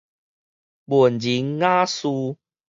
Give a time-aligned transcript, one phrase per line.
[0.85, 2.07] 文人雅士